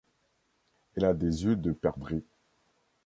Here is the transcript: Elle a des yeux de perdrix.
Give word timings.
Elle 0.95 1.05
a 1.05 1.13
des 1.13 1.43
yeux 1.43 1.55
de 1.55 1.73
perdrix. 1.73 2.25